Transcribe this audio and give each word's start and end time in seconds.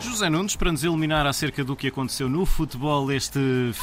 José 0.00 0.30
Nunes, 0.30 0.56
para 0.56 0.72
nos 0.72 0.82
iluminar 0.82 1.26
acerca 1.26 1.62
do 1.62 1.76
que 1.76 1.88
aconteceu 1.88 2.26
no 2.26 2.46
futebol 2.46 3.12
este 3.12 3.38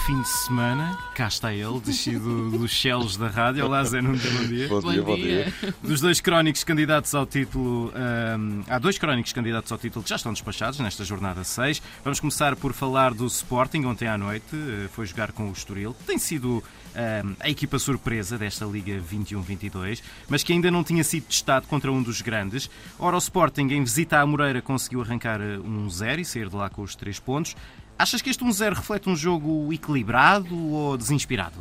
fim 0.05 0.19
de 0.19 0.27
semana, 0.27 0.97
cá 1.13 1.27
está 1.27 1.53
ele, 1.53 1.79
descido 1.79 2.49
dos 2.49 2.81
céus 2.81 3.15
da 3.15 3.27
rádio. 3.27 3.63
Olá, 3.63 3.83
Zé 3.83 4.01
Nunes, 4.01 4.25
bom 4.25 4.47
dia. 4.47 4.67
Bom, 4.67 4.81
dia, 4.81 5.01
bom 5.03 5.15
dia. 5.15 5.53
Dos 5.83 6.01
dois 6.01 6.19
crónicos 6.19 6.63
candidatos 6.63 7.13
ao 7.13 7.25
título, 7.27 7.93
hum, 8.39 8.63
há 8.67 8.79
dois 8.79 8.97
crónicos 8.97 9.31
candidatos 9.31 9.71
ao 9.71 9.77
título 9.77 10.03
que 10.03 10.09
já 10.09 10.15
estão 10.15 10.33
despachados 10.33 10.79
nesta 10.79 11.05
jornada 11.05 11.43
6. 11.43 11.81
Vamos 12.03 12.19
começar 12.19 12.55
por 12.55 12.73
falar 12.73 13.13
do 13.13 13.27
Sporting, 13.27 13.85
ontem 13.85 14.07
à 14.07 14.17
noite, 14.17 14.47
eh, 14.53 14.87
foi 14.91 15.05
jogar 15.05 15.31
com 15.31 15.47
o 15.49 15.51
Estoril. 15.51 15.95
Tem 16.05 16.17
sido 16.17 16.63
hum, 16.63 17.35
a 17.39 17.49
equipa 17.49 17.77
surpresa 17.77 18.39
desta 18.39 18.65
Liga 18.65 18.99
21-22, 18.99 20.01
mas 20.27 20.41
que 20.41 20.51
ainda 20.51 20.71
não 20.71 20.83
tinha 20.83 21.03
sido 21.03 21.25
testado 21.25 21.67
contra 21.67 21.91
um 21.91 22.01
dos 22.01 22.21
grandes. 22.21 22.69
Ora, 22.97 23.15
o 23.15 23.19
Sporting, 23.19 23.67
em 23.69 23.83
visita 23.83 24.19
à 24.19 24.25
Moreira, 24.25 24.63
conseguiu 24.63 25.01
arrancar 25.01 25.39
eh, 25.39 25.59
um 25.59 25.87
0 25.87 26.06
e 26.19 26.25
sair 26.25 26.47
de 26.49 26.55
lá 26.55 26.69
com 26.69 26.81
os 26.81 26.95
3 26.95 27.19
pontos. 27.19 27.55
Achas 27.99 28.21
que 28.21 28.29
este 28.29 28.43
1-0 28.43 28.73
reflete 28.75 29.09
um 29.09 29.15
jogo 29.15 29.71
equilibrado 29.73 30.55
ou 30.55 30.95
desinspirado? 30.97 31.57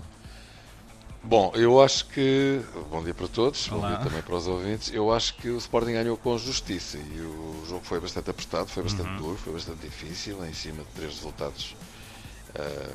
Bom, 1.25 1.51
eu 1.57 1.83
acho 1.83 2.07
que. 2.07 2.61
Bom 2.91 3.03
dia 3.03 3.13
para 3.15 3.27
todos, 3.27 3.69
Olá. 3.73 3.81
bom 3.81 3.95
dia 3.97 4.05
também 4.05 4.23
para 4.23 4.37
os 4.37 4.47
ouvintes. 4.47 4.93
Eu 4.93 5.13
acho 5.13 5.35
que 5.35 5.49
o 5.49 5.57
Sporting 5.59 5.93
ganhou 5.93 6.17
com 6.17 6.39
justiça 6.39 6.99
e 6.99 7.21
o 7.21 7.65
jogo 7.69 7.85
foi 7.85 7.99
bastante 7.99 8.31
apertado, 8.31 8.69
foi 8.69 8.85
bastante 8.85 9.09
Uhum. 9.11 9.17
duro, 9.17 9.37
foi 9.37 9.53
bastante 9.55 9.81
difícil, 9.81 10.45
em 10.47 10.53
cima 10.53 10.83
de 10.85 10.89
três 10.95 11.15
resultados 11.17 11.75
ah, 12.55 12.95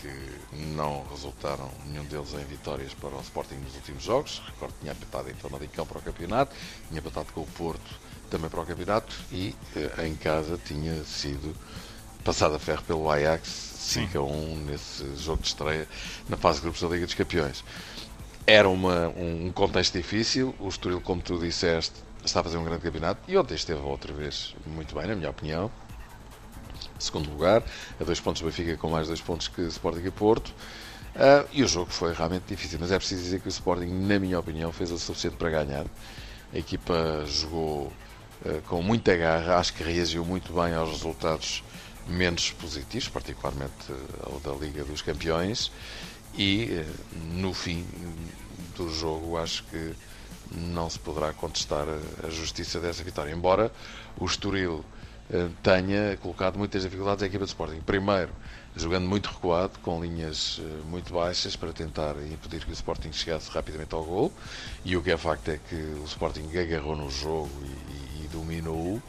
que 0.00 0.56
não 0.74 1.04
resultaram 1.10 1.70
nenhum 1.86 2.04
deles 2.04 2.32
em 2.34 2.44
vitórias 2.44 2.94
para 2.94 3.10
o 3.10 3.20
Sporting 3.20 3.56
nos 3.56 3.74
últimos 3.74 4.02
jogos. 4.02 4.42
Recordo 4.46 4.74
que 4.74 4.80
tinha 4.80 4.92
apetado 4.92 5.30
em 5.30 5.34
Famalicão 5.34 5.86
para 5.86 5.98
o 5.98 6.02
campeonato, 6.02 6.54
tinha 6.88 7.00
apetado 7.00 7.32
com 7.32 7.42
o 7.42 7.46
Porto 7.46 8.00
também 8.30 8.48
para 8.48 8.60
o 8.60 8.66
campeonato 8.66 9.14
e 9.32 9.54
eh, 9.76 10.06
em 10.06 10.14
casa 10.14 10.58
tinha 10.64 11.02
sido 11.04 11.54
passado 12.24 12.54
a 12.54 12.58
ferro 12.58 12.82
pelo 12.84 13.10
Ajax 13.10 13.48
5 13.48 14.18
a 14.18 14.22
1 14.22 14.56
nesse 14.66 15.16
jogo 15.16 15.42
de 15.42 15.48
estreia 15.48 15.88
na 16.28 16.36
fase 16.36 16.58
de 16.58 16.62
grupos 16.62 16.80
da 16.80 16.88
Liga 16.88 17.06
dos 17.06 17.14
Campeões. 17.14 17.64
Era 18.46 18.68
uma, 18.68 19.08
um 19.08 19.46
um 19.46 19.52
contexto 19.52 19.96
difícil, 19.96 20.54
o 20.58 20.68
Estoril, 20.68 21.00
como 21.00 21.20
tu 21.20 21.38
disseste, 21.38 21.94
está 22.24 22.40
a 22.40 22.44
fazer 22.44 22.56
um 22.56 22.64
grande 22.64 22.82
campeonato 22.82 23.20
e 23.28 23.36
ontem 23.36 23.54
esteve 23.54 23.80
outra 23.80 24.12
vez 24.12 24.54
muito 24.66 24.94
bem, 24.94 25.06
na 25.06 25.16
minha 25.16 25.30
opinião. 25.30 25.70
Segundo 27.00 27.30
lugar, 27.30 27.62
a 28.00 28.04
dois 28.04 28.20
pontos 28.20 28.42
Benfica 28.42 28.76
com 28.76 28.90
mais 28.90 29.08
dois 29.08 29.20
pontos 29.20 29.48
que 29.48 29.62
Sporting 29.62 30.06
e 30.06 30.10
Porto. 30.10 30.52
Ah, 31.16 31.44
e 31.52 31.62
o 31.62 31.68
jogo 31.68 31.90
foi 31.90 32.12
realmente 32.12 32.44
difícil, 32.46 32.78
mas 32.80 32.92
é 32.92 32.98
preciso 32.98 33.22
dizer 33.22 33.40
que 33.40 33.48
o 33.48 33.50
Sporting, 33.50 33.86
na 33.86 34.18
minha 34.18 34.38
opinião, 34.38 34.72
fez 34.72 34.90
o 34.90 34.98
suficiente 34.98 35.36
para 35.36 35.50
ganhar. 35.50 35.86
A 36.52 36.58
equipa 36.58 37.24
jogou 37.26 37.92
ah, 38.44 38.60
com 38.66 38.82
muita 38.82 39.16
garra, 39.16 39.56
acho 39.56 39.74
que 39.74 39.82
reagiu 39.82 40.24
muito 40.24 40.52
bem 40.52 40.74
aos 40.74 40.90
resultados 40.90 41.62
menos 42.06 42.50
positivos, 42.52 43.08
particularmente 43.08 43.72
ah, 43.90 44.30
ao 44.30 44.40
da 44.40 44.52
Liga 44.52 44.84
dos 44.84 45.02
Campeões. 45.02 45.70
E 46.36 46.70
ah, 46.72 46.84
no 47.34 47.52
fim 47.52 47.84
do 48.76 48.92
jogo, 48.92 49.36
acho 49.36 49.64
que 49.64 49.94
não 50.52 50.88
se 50.90 50.98
poderá 50.98 51.32
contestar 51.32 51.86
a, 52.24 52.30
justiça 52.30 52.80
dessa 52.80 53.02
vitória. 53.04 53.32
Embora 53.32 53.72
o 54.18 54.24
Estoril 54.24 54.84
tenha 55.62 56.16
colocado 56.16 56.58
muitas 56.58 56.82
dificuldades 56.82 57.22
à 57.22 57.26
equipa 57.26 57.44
de 57.44 57.50
Sporting. 57.50 57.80
Primeiro, 57.80 58.30
jogando 58.76 59.08
muito 59.08 59.28
recuado, 59.28 59.78
com 59.82 60.02
linhas 60.02 60.60
eh, 60.60 60.82
muito 60.88 61.12
baixas 61.12 61.56
para 61.56 61.72
tentar 61.72 62.14
impedir 62.30 62.64
que 62.64 62.70
o 62.70 62.72
Sporting 62.72 63.12
chegasse 63.12 63.50
rapidamente 63.50 63.94
ao 63.94 64.04
gol. 64.04 64.32
E 64.84 64.96
o 64.96 65.02
que 65.02 65.10
é 65.10 65.16
facto 65.16 65.48
é 65.48 65.58
que 65.68 65.74
o 65.74 66.04
Sporting 66.04 66.48
agarrou 66.56 66.96
no 66.96 67.10
jogo 67.10 67.50
e, 67.62 68.24
e 68.24 68.28
dominou. 68.28 69.00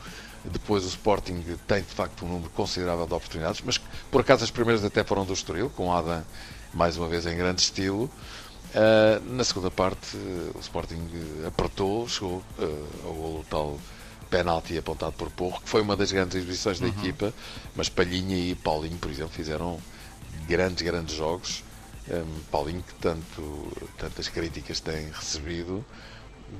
Depois 0.43 0.83
o 0.83 0.87
Sporting 0.87 1.43
tem 1.67 1.81
de 1.81 1.93
facto 1.93 2.25
um 2.25 2.29
número 2.29 2.49
considerável 2.51 3.05
de 3.05 3.13
oportunidades, 3.13 3.61
mas 3.63 3.77
por 4.09 4.21
acaso 4.21 4.43
as 4.43 4.49
primeiras 4.49 4.83
até 4.83 5.03
foram 5.03 5.23
do 5.23 5.33
Estoril, 5.33 5.69
com 5.69 5.93
Adam 5.93 6.23
mais 6.73 6.97
uma 6.97 7.07
vez 7.07 7.25
em 7.25 7.35
grande 7.35 7.61
estilo. 7.61 8.09
Uh, 8.73 9.33
na 9.33 9.43
segunda 9.43 9.69
parte, 9.69 10.15
o 10.55 10.59
Sporting 10.59 11.05
apertou, 11.45 12.07
chegou 12.07 12.41
uh, 12.57 12.87
ao 13.05 13.13
golo 13.13 13.45
tal 13.49 13.77
penalti 14.31 14.77
apontado 14.77 15.11
por 15.11 15.29
Porro, 15.29 15.59
que 15.61 15.69
foi 15.69 15.81
uma 15.81 15.95
das 15.95 16.11
grandes 16.11 16.35
exibições 16.35 16.79
da 16.79 16.87
equipa, 16.87 17.33
mas 17.75 17.89
Palhinha 17.89 18.37
e 18.37 18.55
Paulinho, 18.55 18.97
por 18.97 19.11
exemplo, 19.11 19.33
fizeram 19.33 19.77
grandes, 20.47 20.81
grandes 20.81 21.13
jogos. 21.15 21.63
Um, 22.09 22.41
Paulinho, 22.49 22.81
que 22.81 22.95
tanto, 22.95 23.71
tantas 23.97 24.27
críticas 24.29 24.79
tem 24.79 25.09
recebido, 25.11 25.85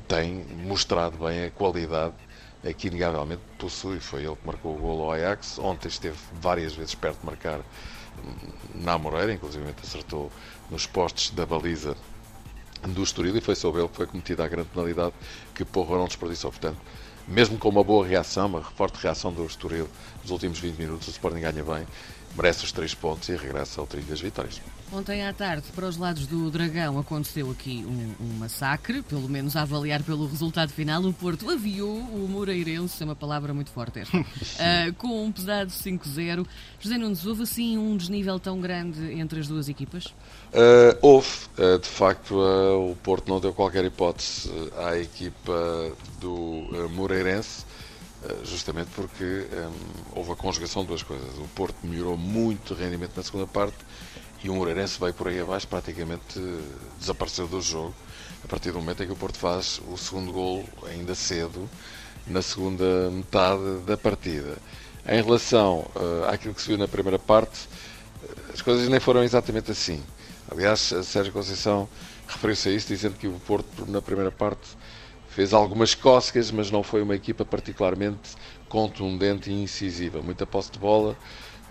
tem 0.08 0.46
mostrado 0.66 1.18
bem 1.18 1.46
a 1.46 1.52
qualidade 1.52 2.14
que 2.78 2.88
inegavelmente 2.88 3.42
possui. 3.58 4.00
Foi 4.00 4.24
ele 4.24 4.36
que 4.36 4.46
marcou 4.46 4.76
o 4.76 4.80
golo 4.80 5.04
ao 5.04 5.14
Ajax. 5.14 5.58
Ontem 5.58 5.88
esteve 5.88 6.18
várias 6.40 6.76
vezes 6.76 6.94
perto 6.94 7.22
de 7.22 7.26
marcar 7.26 7.60
hum, 7.60 8.52
na 8.76 8.98
Moreira, 8.98 9.34
inclusive 9.34 9.64
acertou 9.81 10.31
nos 10.70 10.86
postes 10.86 11.31
da 11.31 11.46
baliza 11.46 11.96
do 12.88 13.04
Estoril 13.04 13.36
e 13.38 13.42
foi 13.42 13.56
sobre 13.56 13.81
ele 13.81 13.90
que 13.90 13.96
foi 13.96 14.08
cometida 14.08 14.44
a 14.44 14.48
grande 14.48 14.70
penalidade 14.70 15.14
que 15.56 15.64
Porro 15.66 15.98
não 15.98 16.06
desperdiçou. 16.06 16.52
Portanto, 16.52 16.78
mesmo 17.31 17.58
com 17.58 17.69
uma 17.69 17.84
boa 17.84 18.06
reação, 18.06 18.47
uma 18.47 18.62
forte 18.62 19.02
reação 19.02 19.31
do 19.31 19.46
Estoril 19.46 19.88
nos 20.22 20.31
últimos 20.31 20.59
20 20.59 20.78
minutos, 20.78 21.08
o 21.08 21.12
Sporting 21.12 21.40
ganha 21.40 21.64
bem, 21.64 21.88
merece 22.36 22.66
os 22.66 22.72
3 22.72 22.94
pontos 22.96 23.30
e 23.30 23.36
regressa 23.36 23.80
ao 23.80 23.88
trilho 23.88 24.08
das 24.08 24.22
vitórias. 24.22 24.62
Ontem 24.94 25.25
à 25.25 25.31
tarde, 25.31 25.64
para 25.74 25.88
os 25.88 25.96
lados 25.96 26.28
do 26.28 26.52
Dragão, 26.52 27.00
aconteceu 27.00 27.50
aqui 27.50 27.86
um, 27.88 28.25
um 28.25 28.34
massacre, 28.38 29.02
pelo 29.02 29.30
menos 29.30 29.56
a 29.56 29.62
avaliar 29.62 30.03
pelo 30.03 30.28
resultado 30.28 30.74
final. 30.74 31.02
O 31.03 31.14
Porto 31.14 31.50
aviou 31.50 31.97
o 31.97 32.28
Moreirense, 32.30 33.02
é 33.02 33.06
uma 33.06 33.16
palavra 33.16 33.53
muito 33.53 33.72
forte 33.72 34.00
esta, 34.00 34.18
ah, 34.18 34.92
com 35.00 35.25
um 35.25 35.31
pesado 35.31 35.72
5-0. 35.72 36.46
José 36.78 36.98
Nunes, 36.98 37.25
houve 37.25 37.44
assim 37.44 37.78
um 37.78 37.96
desnível 37.96 38.38
tão 38.38 38.59
grande 38.59 39.13
entre 39.13 39.40
as 39.40 39.48
duas 39.48 39.69
equipas? 39.69 40.08
Uh, 40.08 40.98
houve, 41.02 41.30
uh, 41.58 41.80
de 41.80 41.88
facto, 41.88 42.36
uh, 42.36 42.92
o 42.92 42.96
Porto 42.98 43.30
não 43.30 43.40
deu 43.40 43.53
qualquer 43.53 43.86
hipótese 43.86 44.50
uh, 44.50 44.88
à 44.88 44.98
equipa 44.98 45.94
do 46.19 46.34
uh, 46.34 46.90
Moreirense, 46.90 47.21
uh, 47.26 48.46
justamente 48.46 48.90
porque 48.96 49.24
um, 49.24 50.20
houve 50.20 50.32
a 50.32 50.36
conjugação 50.36 50.82
de 50.82 50.90
duas 50.90 51.04
coisas. 51.04 51.38
O 51.38 51.48
Porto 51.56 51.76
melhorou 51.84 52.18
muito 52.18 52.74
o 52.74 52.78
rendimento 52.78 53.16
na 53.16 53.24
segunda 53.24 53.48
parte 53.48 53.78
e 54.44 54.50
o 54.50 54.56
Moreirense 54.56 55.00
veio 55.00 55.14
por 55.14 55.28
aí 55.28 55.40
abaixo, 55.40 55.68
praticamente 55.68 56.40
uh, 56.40 56.64
desapareceu 57.00 57.48
do 57.48 57.62
jogo, 57.62 57.94
a 58.44 58.48
partir 58.48 58.72
do 58.72 58.80
momento 58.80 59.04
em 59.04 59.06
que 59.06 59.14
o 59.14 59.16
Porto 59.16 59.38
faz 59.38 59.81
o 59.88 59.98
segundo 59.98 60.31
gol, 60.31 60.66
ainda 60.88 61.14
cedo, 61.14 61.70
na 62.28 62.42
segunda 62.42 63.10
metade 63.12 63.80
da 63.86 63.98
partida. 63.98 64.58
Em 65.08 65.22
relação 65.22 65.90
uh, 65.96 66.26
àquilo 66.30 66.54
que 66.54 66.62
se 66.62 66.68
viu 66.68 66.78
na 66.78 66.88
primeira 66.88 67.20
parte, 67.20 67.68
as 68.54 68.62
coisas 68.62 68.88
nem 68.88 69.00
foram 69.00 69.24
exatamente 69.24 69.72
assim. 69.72 70.02
Aliás, 70.50 70.92
a 70.92 71.04
Sérgio 71.04 71.31
Conceição 71.31 71.88
referiu-se 72.28 72.70
a 72.70 72.72
isso, 72.72 72.88
dizendo 72.88 73.18
que 73.18 73.28
o 73.28 73.40
Porto, 73.40 73.86
na 73.88 74.02
primeira 74.02 74.31
parte, 74.31 74.78
fez 75.31 75.53
algumas 75.53 75.96
cócegas, 75.96 76.52
mas 76.52 76.69
não 76.69 76.84
foi 76.84 77.02
uma 77.02 77.16
equipa 77.16 77.46
particularmente 77.46 78.36
contundente 78.68 79.50
e 79.50 79.53
incisiva. 79.53 80.22
Muita 80.22 80.46
posse 80.46 80.72
de 80.72 80.80
bola, 80.80 81.18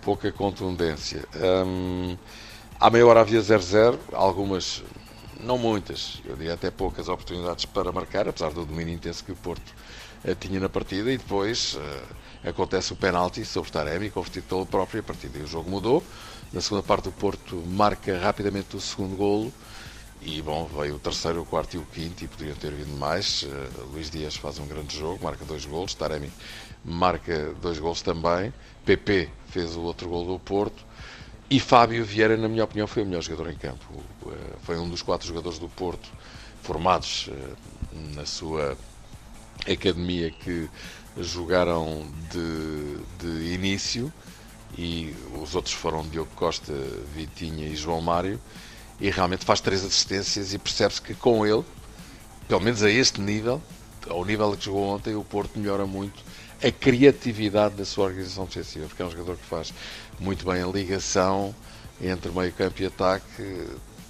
pouca 0.03 0.33
contundência. 0.33 1.25
Hum, 1.67 2.17
à 2.79 2.91
meia 2.91 3.07
hora 3.07 3.21
havia 3.21 3.41
0-0, 3.41 3.99
algumas, 4.13 4.83
não 5.41 5.59
muitas, 5.59 6.21
eu 6.25 6.37
diria 6.37 6.55
até 6.55 6.71
poucas 6.71 7.09
oportunidades 7.09 7.67
para 7.67 7.93
marcar, 7.93 8.27
apesar 8.27 8.51
do 8.51 8.65
domínio 8.65 8.95
intenso 8.95 9.23
que 9.23 9.33
o 9.33 9.37
Porto 9.37 9.75
eh, 10.25 10.35
tinha 10.35 10.59
na 10.59 10.69
partida, 10.69 11.13
e 11.13 11.19
depois 11.19 11.79
eh, 12.45 12.49
acontece 12.49 12.95
o 12.95 12.97
penalti 12.97 13.45
sobre 13.45 13.71
Taremi, 13.71 14.09
convertido 14.09 14.47
pelo 14.47 14.65
próprio, 14.65 15.01
a 15.01 15.03
partir 15.03 15.29
daí 15.29 15.43
o 15.43 15.47
jogo 15.47 15.69
mudou. 15.69 16.03
Na 16.53 16.63
segunda 16.63 16.83
parte, 16.83 17.09
o 17.09 17.13
Porto 17.13 17.63
marca 17.67 18.19
rapidamente 18.19 18.75
o 18.77 18.81
segundo 18.81 19.15
golo. 19.17 19.53
E 20.23 20.43
bom, 20.43 20.67
veio 20.67 20.97
o 20.97 20.99
terceiro, 20.99 21.41
o 21.41 21.47
quarto 21.47 21.75
e 21.77 21.79
o 21.79 21.87
quinto, 21.87 22.23
e 22.23 22.29
poderiam 22.29 22.57
ter 22.57 22.73
vindo 22.73 22.95
mais. 22.99 23.43
Uh, 23.43 23.87
Luís 23.93 24.11
Dias 24.11 24.37
faz 24.37 24.59
um 24.59 24.67
grande 24.67 24.97
jogo, 24.97 25.25
marca 25.25 25.45
dois 25.47 25.65
golos. 25.65 25.95
Taremi 25.95 26.31
marca 26.85 27.55
dois 27.61 27.79
golos 27.79 28.03
também. 28.03 28.53
PP 28.85 29.31
fez 29.49 29.77
o 29.77 29.81
outro 29.81 30.11
gol 30.11 30.27
do 30.27 30.39
Porto. 30.39 30.85
E 31.49 31.59
Fábio 31.59 32.05
Vieira, 32.05 32.37
na 32.37 32.49
minha 32.49 32.65
opinião, 32.65 32.87
foi 32.87 33.03
o 33.03 33.07
melhor 33.07 33.23
jogador 33.23 33.51
em 33.51 33.57
campo. 33.57 33.85
Uh, 34.23 34.33
foi 34.63 34.79
um 34.79 34.89
dos 34.89 35.01
quatro 35.01 35.27
jogadores 35.27 35.59
do 35.59 35.69
Porto 35.71 36.11
formados 36.63 37.29
uh, 37.29 37.57
na 38.15 38.27
sua 38.27 38.77
academia 39.67 40.31
que 40.31 40.69
jogaram 41.17 42.07
de, 42.31 42.99
de 43.19 43.55
início 43.55 44.13
e 44.77 45.15
os 45.41 45.55
outros 45.55 45.75
foram 45.75 46.07
Diogo 46.09 46.31
Costa, 46.37 46.73
Vitinha 47.15 47.67
e 47.67 47.75
João 47.75 48.01
Mário 48.01 48.41
e 49.01 49.11
realmente 49.11 49.45
faz 49.45 49.61
três 49.61 49.85
assistências 49.85 50.53
e 50.53 50.59
percebe-se 50.59 51.01
que 51.01 51.15
com 51.15 51.47
ele, 51.47 51.65
pelo 52.47 52.61
menos 52.61 52.83
a 52.83 52.91
este 52.91 53.21
nível, 53.21 53.63
ao 54.09 54.25
nível 54.25 54.57
que 54.57 54.65
jogou 54.65 54.89
ontem, 54.89 55.15
o 55.15 55.25
Porto 55.25 55.59
melhora 55.59 55.87
muito 55.87 56.23
a 56.63 56.71
criatividade 56.71 57.75
da 57.75 57.85
sua 57.85 58.07
organização 58.07 58.45
defensiva, 58.45 58.87
porque 58.87 59.03
é 59.03 59.07
um 59.07 59.11
jogador 59.11 59.37
que 59.37 59.47
faz 59.47 59.73
muito 60.19 60.45
bem 60.45 60.63
a 60.63 60.67
ligação 60.67 61.55
entre 62.01 62.31
meio 62.31 62.53
campo 62.53 62.83
e 62.83 62.87
ataque, 62.87 63.67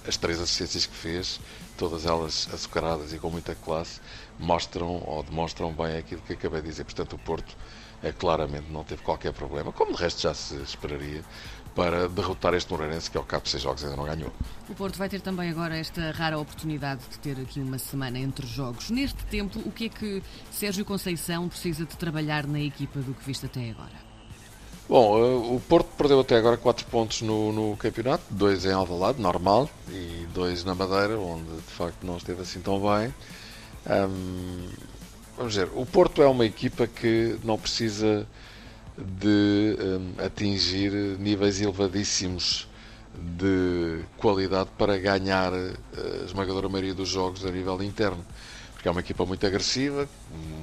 as 0.07 0.17
três 0.17 0.39
assistências 0.39 0.85
que 0.85 0.95
fez, 0.95 1.39
todas 1.77 2.05
elas 2.05 2.49
açucaradas 2.53 3.13
e 3.13 3.19
com 3.19 3.29
muita 3.29 3.55
classe, 3.55 4.01
mostram 4.37 5.01
ou 5.05 5.23
demonstram 5.23 5.71
bem 5.71 5.97
aquilo 5.97 6.21
que 6.21 6.33
acabei 6.33 6.61
de 6.61 6.67
dizer. 6.67 6.83
Portanto, 6.83 7.13
o 7.13 7.19
Porto 7.19 7.55
é, 8.03 8.11
claramente 8.11 8.69
não 8.69 8.83
teve 8.83 9.01
qualquer 9.01 9.31
problema, 9.31 9.71
como 9.71 9.93
de 9.95 10.01
resto 10.01 10.21
já 10.21 10.33
se 10.33 10.55
esperaria, 10.57 11.23
para 11.75 12.09
derrotar 12.09 12.53
este 12.53 12.69
Moreirense 12.71 13.09
que 13.09 13.17
ao 13.17 13.23
cabo 13.23 13.43
de 13.43 13.49
seis 13.49 13.63
jogos 13.63 13.83
ainda 13.83 13.95
não 13.95 14.05
ganhou. 14.05 14.31
O 14.69 14.75
Porto 14.75 14.97
vai 14.97 15.07
ter 15.07 15.21
também 15.21 15.49
agora 15.49 15.77
esta 15.77 16.11
rara 16.11 16.37
oportunidade 16.37 17.01
de 17.09 17.19
ter 17.19 17.39
aqui 17.39 17.59
uma 17.59 17.77
semana 17.77 18.19
entre 18.19 18.45
jogos. 18.45 18.89
Neste 18.89 19.25
tempo, 19.25 19.59
o 19.59 19.71
que 19.71 19.85
é 19.85 19.89
que 19.89 20.23
Sérgio 20.51 20.83
Conceição 20.83 21.47
precisa 21.47 21.85
de 21.85 21.95
trabalhar 21.95 22.45
na 22.45 22.59
equipa 22.59 22.99
do 22.99 23.13
que 23.13 23.23
viste 23.25 23.45
até 23.45 23.69
agora? 23.69 24.11
Bom, 24.89 25.17
eh, 25.17 25.55
o 25.55 25.61
Porto 25.61 25.87
perdeu 25.97 26.19
até 26.19 26.35
agora 26.35 26.57
4 26.57 26.85
pontos 26.87 27.21
no, 27.21 27.53
no, 27.53 27.77
campeonato, 27.77 28.23
dois 28.29 28.65
em 28.65 28.73
Alvalade, 28.73 29.21
normal, 29.21 29.69
e 29.89 30.27
dois 30.33 30.65
na 30.65 30.75
Madeira, 30.75 31.17
onde 31.17 31.49
de 31.49 31.71
facto 31.73 32.03
não 32.03 32.17
esteve 32.17 32.41
assim 32.41 32.59
tão 32.59 32.79
bem. 32.79 33.13
Vamos 35.37 35.55
ver, 35.55 35.69
o 35.73 35.85
Porto 35.85 36.21
é 36.21 36.27
uma 36.27 36.45
equipa 36.45 36.85
que 36.85 37.39
não 37.43 37.57
precisa 37.57 38.27
de 38.97 39.77
um, 39.79 40.25
atingir 40.25 40.91
níveis 41.19 41.61
elevadíssimos 41.61 42.67
de 43.13 44.03
qualidade 44.17 44.69
para 44.77 44.97
ganhar 44.97 45.53
eh, 45.53 45.73
a 46.21 46.25
esmagadora 46.25 46.69
maioria 46.69 46.93
dos 46.93 47.09
jogos 47.09 47.45
a 47.45 47.51
nível 47.51 47.81
interno. 47.83 48.25
Porque 48.73 48.87
é 48.87 48.91
uma 48.91 49.01
equipa 49.01 49.25
muito 49.25 49.45
agressiva, 49.45 50.09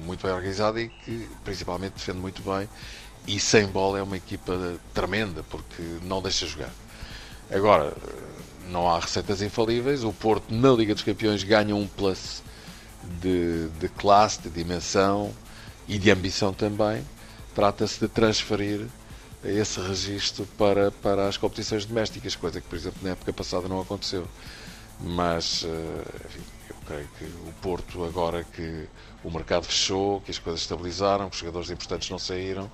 muito 0.05 0.23
bem 0.25 0.35
organizada 0.35 0.81
e 0.81 0.89
que 0.89 1.27
principalmente 1.43 1.93
defende 1.93 2.19
muito 2.19 2.41
bem. 2.41 2.67
E 3.27 3.39
sem 3.39 3.67
bola 3.67 3.99
é 3.99 4.03
uma 4.03 4.17
equipa 4.17 4.77
tremenda, 4.93 5.43
porque 5.49 5.81
não 6.03 6.21
deixa 6.21 6.45
jogar. 6.47 6.71
Agora, 7.51 7.93
não 8.69 8.89
há 8.89 8.99
receitas 8.99 9.41
infalíveis. 9.41 10.03
O 10.03 10.11
Porto, 10.11 10.53
na 10.53 10.71
Liga 10.71 10.93
dos 10.93 11.03
Campeões, 11.03 11.43
ganha 11.43 11.75
um 11.75 11.87
plus 11.87 12.43
de, 13.21 13.69
de 13.79 13.87
classe, 13.89 14.41
de 14.41 14.49
dimensão 14.49 15.31
e 15.87 15.97
de 15.97 16.11
ambição 16.11 16.53
também 16.53 17.03
trata-se 17.59 17.99
de 17.99 18.07
transferir 18.07 18.87
esse 19.43 19.81
registro 19.81 20.47
para, 20.57 20.91
para 20.91 21.27
as 21.27 21.35
competições 21.35 21.83
domésticas, 21.83 22.33
coisa 22.33 22.61
que, 22.61 22.67
por 22.69 22.77
exemplo, 22.77 22.99
na 23.03 23.09
época 23.09 23.33
passada 23.33 23.67
não 23.67 23.81
aconteceu. 23.81 24.25
Mas, 25.01 25.65
eh, 25.65 26.25
enfim, 26.25 26.41
eu 26.69 26.75
creio 26.87 27.07
que 27.17 27.25
o 27.25 27.53
Porto, 27.61 28.05
agora 28.05 28.45
que 28.45 28.87
o 29.25 29.29
mercado 29.29 29.65
fechou, 29.65 30.21
que 30.21 30.31
as 30.31 30.39
coisas 30.39 30.61
estabilizaram, 30.61 31.29
que 31.29 31.35
os 31.35 31.39
jogadores 31.41 31.69
importantes 31.69 32.09
não 32.09 32.17
saíram, 32.17 32.71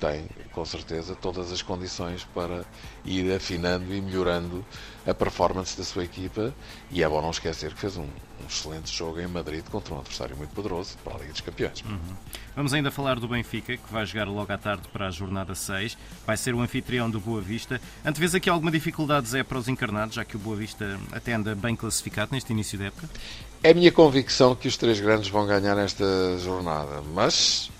tem, 0.00 0.26
com 0.52 0.64
certeza, 0.64 1.14
todas 1.14 1.52
as 1.52 1.60
condições 1.60 2.26
para 2.34 2.64
ir 3.04 3.30
afinando 3.32 3.94
e 3.94 4.00
melhorando 4.00 4.64
a 5.06 5.12
performance 5.12 5.76
da 5.76 5.84
sua 5.84 6.04
equipa. 6.04 6.54
E 6.90 7.02
é 7.02 7.08
bom 7.08 7.20
não 7.20 7.30
esquecer 7.30 7.72
que 7.74 7.78
fez 7.78 7.98
um, 7.98 8.04
um 8.04 8.46
excelente 8.48 8.90
jogo 8.90 9.20
em 9.20 9.26
Madrid 9.26 9.62
contra 9.70 9.94
um 9.94 9.98
adversário 9.98 10.36
muito 10.36 10.54
poderoso 10.54 10.96
para 11.04 11.14
a 11.14 11.18
Liga 11.18 11.32
dos 11.32 11.42
Campeões. 11.42 11.82
Uhum. 11.82 12.16
Vamos 12.56 12.72
ainda 12.72 12.90
falar 12.90 13.20
do 13.20 13.28
Benfica, 13.28 13.76
que 13.76 13.92
vai 13.92 14.06
jogar 14.06 14.26
logo 14.26 14.50
à 14.50 14.58
tarde 14.58 14.88
para 14.88 15.06
a 15.06 15.10
jornada 15.10 15.54
6. 15.54 15.96
Vai 16.26 16.36
ser 16.36 16.54
o 16.54 16.60
anfitrião 16.60 17.10
do 17.10 17.20
Boa 17.20 17.40
Vista. 17.40 17.80
Antevês 18.04 18.34
aqui 18.34 18.48
alguma 18.48 18.70
dificuldade, 18.70 19.28
Zé, 19.28 19.42
para 19.42 19.58
os 19.58 19.68
encarnados, 19.68 20.14
já 20.14 20.24
que 20.24 20.36
o 20.36 20.38
Boa 20.38 20.56
Vista 20.56 20.98
até 21.12 21.34
anda 21.34 21.54
bem 21.54 21.76
classificado 21.76 22.32
neste 22.32 22.52
início 22.52 22.78
da 22.78 22.86
época? 22.86 23.08
É 23.62 23.70
a 23.70 23.74
minha 23.74 23.92
convicção 23.92 24.54
que 24.54 24.66
os 24.66 24.78
três 24.78 24.98
grandes 24.98 25.28
vão 25.28 25.46
ganhar 25.46 25.76
esta 25.76 26.38
jornada, 26.38 27.02
mas 27.14 27.70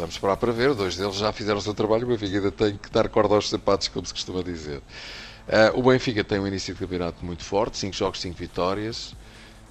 Vamos 0.00 0.14
esperar 0.14 0.38
para 0.38 0.50
ver. 0.50 0.74
Dois 0.74 0.96
deles 0.96 1.16
já 1.16 1.30
fizeram 1.30 1.58
o 1.58 1.62
seu 1.62 1.74
trabalho. 1.74 2.06
O 2.06 2.08
Benfica 2.08 2.38
ainda 2.38 2.50
tem 2.50 2.76
que 2.76 2.90
dar 2.90 3.06
corda 3.10 3.34
aos 3.34 3.50
sapatos, 3.50 3.88
como 3.88 4.06
se 4.06 4.14
costuma 4.14 4.42
dizer. 4.42 4.78
Uh, 4.78 5.78
o 5.78 5.82
Benfica 5.82 6.24
tem 6.24 6.40
um 6.40 6.46
início 6.46 6.72
de 6.72 6.80
campeonato 6.80 7.24
muito 7.24 7.44
forte: 7.44 7.76
5 7.76 7.94
jogos, 7.94 8.20
5 8.20 8.34
vitórias. 8.34 9.14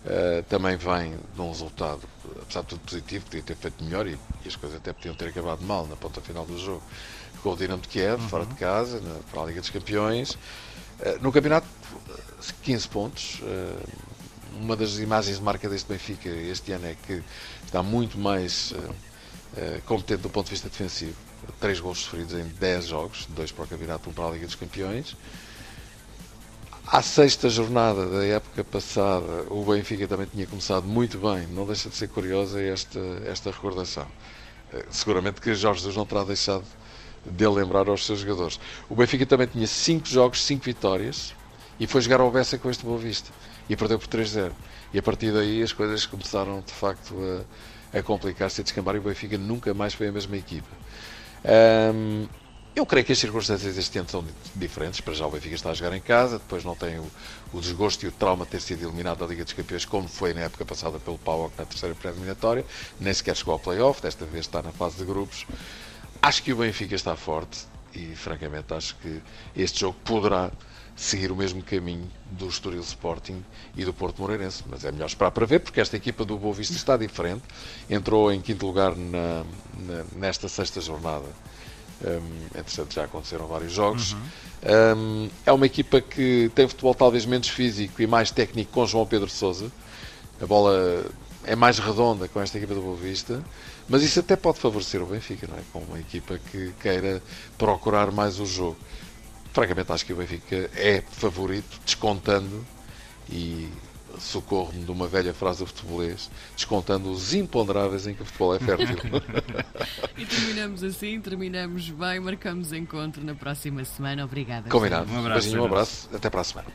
Uh, 0.05 0.43
também 0.47 0.77
vem 0.77 1.17
de 1.33 1.41
um 1.41 1.49
resultado, 1.49 2.01
apesar 2.41 2.61
de 2.61 2.67
tudo 2.67 2.79
positivo, 2.81 3.25
podia 3.25 3.41
ter 3.41 3.55
feito 3.55 3.83
melhor 3.83 4.07
e, 4.07 4.17
e, 4.45 4.47
as 4.47 4.55
coisas 4.55 4.77
até 4.77 4.93
podiam 4.93 5.13
ter 5.13 5.27
acabado 5.27 5.61
mal 5.61 5.85
na 5.87 5.95
ponta 5.95 6.21
final 6.21 6.45
do 6.45 6.57
jogo. 6.59 6.83
Com 7.41 7.53
o 7.53 7.57
Dinamo 7.57 7.81
de 7.81 7.87
Kiev, 7.87 8.21
uhum. 8.21 8.29
fora 8.29 8.45
de 8.45 8.53
casa, 8.55 9.01
na, 9.01 9.15
para 9.31 9.41
a 9.41 9.45
Liga 9.47 9.61
dos 9.61 9.71
Campeões. 9.71 10.33
Uh, 10.33 11.17
no 11.21 11.31
campeonato, 11.31 11.67
15 12.61 12.87
pontos. 12.87 13.41
uma 14.61 14.75
das 14.75 14.99
imagens 14.99 15.37
de 15.37 15.43
marca 15.43 15.67
deste 15.67 15.89
Benfica 15.89 16.29
este 16.29 16.71
ano 16.71 16.85
é 16.85 16.95
que 16.95 17.23
está 17.65 17.81
muito 17.81 18.17
mais 18.17 18.73
eh, 19.57 19.81
competente 19.85 20.21
do 20.21 20.29
ponto 20.29 20.45
de 20.45 20.51
vista 20.51 20.69
defensivo. 20.69 21.15
Três 21.59 21.79
gols 21.79 21.99
sofridos 21.99 22.33
em 22.33 22.43
10 22.43 22.85
jogos, 22.85 23.27
dois 23.29 23.51
para 23.51 23.65
o 23.65 23.67
Campeonato, 23.67 24.09
um 24.09 24.13
para 24.13 24.27
a 24.27 24.31
Liga 24.31 24.45
dos 24.45 24.55
Campeões. 24.55 25.15
À 26.85 27.01
sexta 27.01 27.49
jornada 27.49 28.07
da 28.07 28.25
época 28.25 28.63
passada, 28.63 29.45
o 29.49 29.63
Benfica 29.63 30.07
também 30.07 30.27
tinha 30.27 30.47
começado 30.47 30.85
muito 30.85 31.17
bem. 31.17 31.47
Não 31.47 31.65
deixa 31.65 31.89
de 31.89 31.95
ser 31.95 32.09
curiosa 32.09 32.61
esta, 32.61 32.99
esta 33.25 33.51
recordação. 33.51 34.07
Eh, 34.73 34.85
seguramente 34.89 35.41
que 35.41 35.53
Jorge 35.53 35.79
Jesus 35.79 35.95
não 35.95 36.05
terá 36.05 36.23
deixado 36.23 36.65
de 37.25 37.47
lembrar 37.47 37.87
aos 37.89 38.05
seus 38.05 38.19
jogadores. 38.19 38.59
O 38.89 38.95
Benfica 38.95 39.25
também 39.25 39.47
tinha 39.47 39.67
5 39.67 40.07
jogos, 40.07 40.43
5 40.43 40.63
vitórias 40.63 41.33
e 41.79 41.87
foi 41.87 42.01
jogar 42.01 42.21
ao 42.21 42.31
Bessa 42.31 42.57
com 42.57 42.69
este 42.69 42.83
Boa 42.83 42.97
Vista 42.97 43.29
e 43.69 43.75
perdeu 43.75 43.99
por 43.99 44.07
3-0. 44.07 44.51
E 44.93 44.99
a 44.99 45.03
partir 45.03 45.31
daí 45.31 45.61
as 45.61 45.71
coisas 45.71 46.05
começaram 46.05 46.61
de 46.61 46.73
facto 46.73 47.15
a 47.21 47.43
a 47.94 48.01
complicar-se 48.01 48.62
a 48.62 48.63
descambar 48.63 48.95
e 48.95 49.00
o 49.00 49.01
Benfica 49.01 49.38
nunca 49.38 49.74
mais 49.74 49.94
foi 49.94 50.07
a 50.07 50.12
mesma 50.12 50.38
equipa. 50.38 50.69
Um, 51.94 52.27
eu 52.75 52.86
creio 52.86 53.06
que 53.06 53.12
as 53.12 53.19
circunstâncias 53.19 53.75
deste 53.75 53.97
ano 53.97 54.07
são 54.07 54.24
diferentes. 54.56 55.01
Para 55.01 55.13
já 55.13 55.25
o 55.25 55.31
Benfica 55.31 55.56
está 55.56 55.71
a 55.71 55.74
jogar 55.74 55.95
em 55.95 56.01
casa, 56.01 56.38
depois 56.38 56.63
não 56.63 56.75
tem 56.75 57.00
o, 57.00 57.12
o 57.51 57.59
desgosto 57.59 58.06
e 58.06 58.07
o 58.07 58.12
trauma 58.12 58.45
de 58.45 58.51
ter 58.51 58.62
sido 58.62 58.86
eliminado 58.86 59.18
da 59.19 59.25
Liga 59.25 59.44
dos 59.44 59.53
Campeões, 59.53 59.86
como 59.86 60.07
foi 60.07 60.33
na 60.33 60.41
época 60.41 60.63
passada 60.65 61.00
pelo 61.00 61.18
PAOC 61.18 61.51
na 61.57 61.65
terceira 61.65 61.95
pré-eliminatória. 61.95 62.63
Nem 63.00 63.13
sequer 63.13 63.36
chegou 63.36 63.53
ao 63.53 63.59
play-off, 63.59 64.01
desta 64.01 64.25
vez 64.25 64.45
está 64.45 64.62
na 64.62 64.71
fase 64.71 64.97
de 64.97 65.06
grupos. 65.06 65.45
Acho 66.21 66.44
que 66.44 66.53
o 66.53 66.57
Benfica 66.57 66.95
está 66.95 67.15
forte 67.15 67.65
e, 67.94 68.15
francamente, 68.15 68.74
acho 68.74 68.95
que 68.97 69.21
este 69.56 69.80
jogo 69.81 69.97
poderá 70.06 70.51
seguir 70.99 71.31
o 71.31 71.35
mesmo 71.35 71.63
caminho 71.63 72.11
do 72.29 72.49
Estoril 72.49 72.81
Sporting 72.81 73.41
e 73.75 73.85
do 73.85 73.93
Porto 73.93 74.21
Moreirense. 74.21 74.63
Mas 74.69 74.83
é 74.83 74.91
melhor 74.91 75.05
esperar 75.05 75.31
para 75.31 75.45
ver, 75.45 75.59
porque 75.59 75.79
esta 75.79 75.95
equipa 75.95 76.25
do 76.25 76.37
Boa 76.37 76.53
Vista 76.53 76.75
está 76.75 76.97
diferente. 76.97 77.43
Entrou 77.89 78.31
em 78.31 78.41
quinto 78.41 78.65
lugar 78.65 78.93
na, 78.95 79.45
na, 79.79 80.03
nesta 80.17 80.49
sexta 80.49 80.81
jornada. 80.81 81.25
Um, 82.03 82.59
entretanto, 82.59 82.93
já 82.93 83.05
aconteceram 83.05 83.47
vários 83.47 83.71
jogos. 83.71 84.11
Uhum. 84.11 84.19
Um, 84.97 85.29
é 85.45 85.53
uma 85.53 85.65
equipa 85.65 86.01
que 86.01 86.51
tem 86.53 86.67
futebol 86.67 86.93
talvez 86.93 87.25
menos 87.25 87.47
físico 87.47 88.01
e 88.01 88.07
mais 88.07 88.29
técnico 88.29 88.73
com 88.73 88.85
João 88.85 89.05
Pedro 89.05 89.29
Souza. 89.29 89.71
A 90.41 90.45
bola 90.45 91.05
é 91.45 91.55
mais 91.55 91.79
redonda 91.79 92.27
com 92.27 92.41
esta 92.41 92.57
equipa 92.57 92.73
do 92.73 92.81
Boa 92.81 92.97
Vista, 92.97 93.41
mas 93.87 94.03
isso 94.03 94.19
até 94.19 94.35
pode 94.35 94.59
favorecer 94.59 95.01
o 95.01 95.05
Benfica, 95.05 95.47
não 95.47 95.57
é? 95.57 95.61
Com 95.71 95.79
uma 95.79 95.99
equipa 95.99 96.37
que 96.51 96.73
queira 96.81 97.21
procurar 97.57 98.11
mais 98.11 98.39
o 98.39 98.45
jogo 98.45 98.77
francamente 99.53 99.91
acho 99.91 100.06
que 100.06 100.13
o 100.13 100.15
Benfica 100.15 100.69
é 100.75 101.01
favorito, 101.01 101.79
descontando 101.85 102.65
e 103.29 103.69
socorro-me 104.18 104.83
de 104.83 104.91
uma 104.91 105.07
velha 105.07 105.33
frase 105.33 105.59
do 105.59 105.68
futebolês, 105.68 106.29
descontando 106.56 107.09
os 107.09 107.33
imponderáveis 107.33 108.07
em 108.07 108.13
que 108.13 108.21
o 108.21 108.25
futebol 108.25 108.56
é 108.56 108.59
fértil. 108.59 108.97
e 110.18 110.25
terminamos 110.25 110.83
assim, 110.83 111.19
terminamos 111.21 111.89
bem, 111.89 112.19
marcamos 112.19 112.73
encontro 112.73 113.23
na 113.23 113.35
próxima 113.35 113.83
semana. 113.85 114.25
Obrigada. 114.25 114.69
Combinado. 114.69 115.11
Um 115.11 115.19
abraço. 115.19 115.57
Um 115.57 115.65
abraço. 115.65 116.09
Até 116.13 116.29
para 116.29 116.41
a 116.41 116.44
semana. 116.44 116.68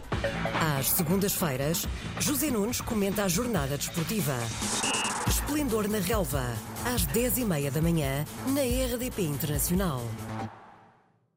Às 0.79 0.89
segundas-feiras, 0.91 1.87
José 2.19 2.51
Nunes 2.51 2.81
comenta 2.81 3.25
a 3.25 3.29
jornada 3.29 3.77
desportiva. 3.77 4.37
Esplendor 5.29 5.89
na 5.89 5.99
Relva, 5.99 6.45
às 6.85 7.07
10h30 7.07 7.71
da 7.71 7.83
manhã, 7.83 8.25
na 8.49 8.61
RDP 8.61 9.23
Internacional. 9.23 10.03